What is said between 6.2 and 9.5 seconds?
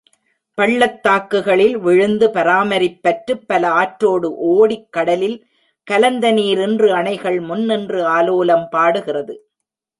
நீர் இன்று அணைகள் முன்நின்று ஆலோலம் பாடுகிறது.